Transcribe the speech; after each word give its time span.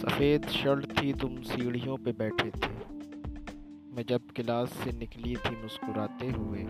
सफ़ेद 0.00 0.46
शर्ट 0.46 1.02
थी, 1.02 1.12
तुम 1.12 1.36
सीढ़ियों 1.36 1.96
पे 1.96 2.12
बैठे 2.12 2.50
थे। 2.50 2.72
मैं 3.96 4.04
जब 4.08 4.20
क्लास 4.36 4.68
से 4.72 4.92
निकली 4.98 5.36
थी, 5.36 5.62
मुस्कुराते 5.62 6.26
हुए। 6.26 6.60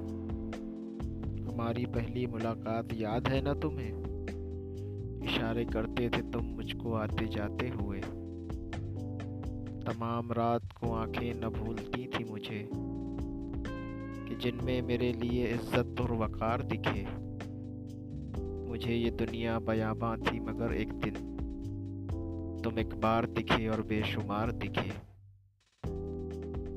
हमारी 1.44 1.86
पहली 1.86 2.26
मुलाकात 2.26 2.88
याद 2.92 3.28
है 3.28 3.40
ना 3.40 3.54
तुम्हें? 3.54 4.00
इशारे 5.24 5.64
करते 5.64 6.08
थे 6.08 6.22
तुम 6.22 6.44
मुझको 6.44 6.92
आते 6.92 7.26
जाते 7.26 7.68
हुए। 7.68 8.00
तमाम 9.86 10.32
रात 10.32 10.72
को 10.72 10.92
आँखें 10.92 11.34
न 11.34 11.48
भूलती 11.48 12.06
थी 12.06 12.24
मुझे 12.24 12.68
कि 14.28 14.34
जिनमें 14.36 14.82
मेरे 14.82 15.12
लिए 15.12 15.46
इज़्ज़त 15.46 16.00
और 16.00 16.12
वक़ार 16.12 16.62
दिखे। 16.62 17.06
मुझे 18.68 18.94
ये 18.94 19.10
दुनिया 19.10 19.58
बयाबा 19.58 20.16
थी 20.16 20.40
मगर 20.40 20.74
एक 20.74 20.92
दिन। 20.92 21.36
तुम 22.64 22.78
एक 22.78 22.94
बार 23.00 23.26
दिखे 23.28 23.66
और 23.68 23.80
बेशुमार 23.82 24.50
दिखे। 24.54 24.90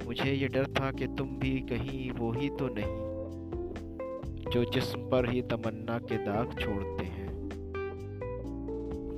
मुझे 0.06 0.32
ये 0.32 0.48
डर 0.48 0.66
था 0.73 0.92
कि 0.92 1.08
तुम 1.18 1.28
भी 1.40 1.59
कहीं 1.70 2.12
वो 2.12 2.32
ही 2.32 2.50
तो 2.50 2.68
नहीं, 2.70 3.02
जो 4.52 4.64
जिस्म 4.72 5.00
पर 5.09 5.30
ही 5.30 5.42
तमन्ना 5.44 5.98
के 6.02 6.18
दाग 6.18 6.59
छोड़ते 6.59 7.06
हैं। 7.06 7.32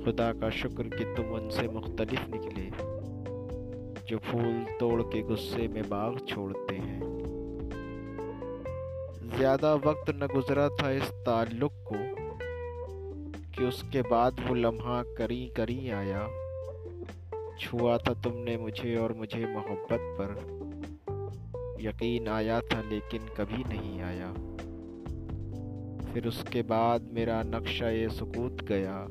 खुदा 0.04 0.32
का 0.32 0.50
शुक्र 0.52 0.88
कि 0.88 1.04
तुम 1.16 1.32
उनसे 1.34 1.68
मुख्तलिफ़ 1.68 2.26
निकले, 2.30 2.70
जो 4.08 4.18
फूल 4.20 4.64
तोड़ 4.80 5.02
के 5.02 5.22
गुस्से 5.22 5.68
में 5.68 5.82
बाग 5.88 6.18
छोड़ते 6.28 6.74
हैं। 6.76 7.00
ज़्यादा 9.36 9.74
वक्त 9.74 10.10
न 10.12 10.26
गुजरा 10.34 10.68
था 10.72 10.90
इस 10.92 11.10
ताल्लुक 11.26 11.72
को, 11.88 11.98
कि 13.52 13.64
उसके 13.64 14.02
बाद 14.04 14.40
वो 14.48 14.54
लम्हा 14.54 15.02
करी 15.18 15.44
करी 15.56 15.88
आया। 15.90 16.26
छुआ 17.60 17.98
था 17.98 18.14
तुमने 18.14 18.56
मुझे 18.56 18.96
और 18.96 19.12
मुझे 19.12 19.46
मोहब्बत 19.46 19.98
पर 20.00 20.56
यकीन 21.80 22.28
आया 22.28 22.60
था, 22.60 22.80
लेकिन 22.80 23.20
कभी 23.20 23.64
नहीं 23.64 24.00
आया। 24.00 24.32
फिर 26.12 26.26
उसके 26.26 26.62
बाद 26.62 27.08
मेरा 27.12 27.42
नक्शा 27.42 27.88
ये 27.88 28.08
सुकूत 28.08 28.62
गया। 28.62 29.08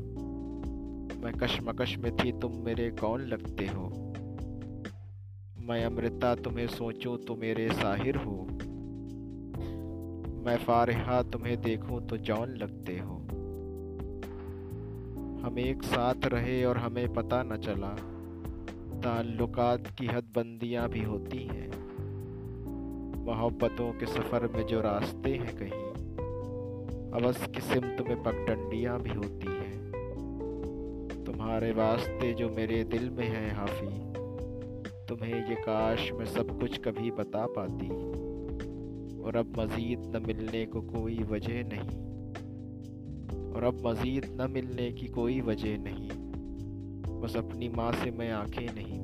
मैं 1.22 1.34
कशमकश 1.34 1.98
में 1.98 2.18
थी, 2.18 2.32
तुम 2.32 2.52
मेरे 2.56 2.92
कौन 2.92 3.22
लगते 3.22 3.66
हो? 3.66 4.14
मैं 5.60 5.86
अमृता, 5.86 6.36
तुम्हें 6.36 6.68
सोचूं 6.68 7.18
तो 7.18 7.36
मेरे 7.36 7.70
साहिर 7.70 8.16
हो। 8.16 8.48
मैं 10.46 10.58
फारहा, 10.58 11.22
तुम्हें 11.22 11.62
देखूँ 11.62 12.08
तो 12.08 12.18
जौन 12.18 12.50
लगते 12.50 13.00
हो। 13.00 13.16
हम 15.46 15.56
एक 15.60 15.84
साथ 15.84 16.26
रहे 16.26 16.66
और 16.66 16.78
हमें 16.78 17.14
पता 17.14 17.44
न 17.44 17.58
चला। 17.58 18.14
ताल्लुकात 19.06 19.88
की 19.88 20.06
हदबंदियाँ 20.06 20.88
भी 20.89 21.02
होती 21.03 21.38
हैं। 21.38 21.67
मोहब्बतों 23.25 23.92
के 23.92 24.06
सफ़र 24.06 24.48
में 24.48 24.66
जो 24.66 24.80
रास्ते 24.81 25.34
हैं 25.34 25.53
कहीं, 25.58 25.84
अवस 27.11 27.45
की 27.48 27.61
सिमत 27.61 28.02
में 28.08 28.23
पगडंडियाँ 28.23 29.00
भी 29.02 29.09
होती 29.09 29.48
हैं। 29.48 31.23
तुम्हारे 31.26 31.72
वास्ते 31.72 32.33
जो 32.33 32.50
मेरे 32.50 32.83
दिल 32.83 33.09
में 33.09 33.28
हैं 33.28 33.56
हाफी, 33.56 33.94
तुम्हें 35.06 35.50
ये 35.50 35.56
काश 35.56 36.11
मैं 36.11 36.26
सब 36.26 36.59
कुछ 36.59 36.78
कभी 36.78 37.11
बता 37.11 37.45
पाती, 37.50 37.89
और 39.22 39.36
अब 39.36 39.53
मज़ीद 39.59 40.11
न 40.16 40.23
मिलने 40.28 40.66
को 40.66 40.81
कोई 40.81 41.23
वजह 41.23 41.64
नहीं। 41.64 42.03
और 43.53 43.64
अब 43.64 43.88
मज़ीद 43.88 44.38
न 44.42 44.52
मिलने 44.52 44.92
की 44.92 45.08
कोई 45.08 45.42
वजह 45.42 45.78
नहीं, 45.78 46.09
बस 47.22 47.36
अपनी 47.38 47.70
माँ 47.70 47.92
से 47.93 48.11
मैं 48.11 48.32
आँखें 48.32 48.67
नहीं 48.76 48.95